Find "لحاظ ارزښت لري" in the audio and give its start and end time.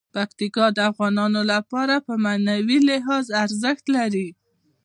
2.89-4.27